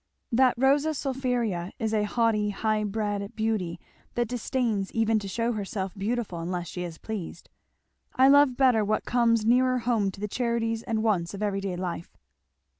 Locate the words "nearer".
9.45-9.77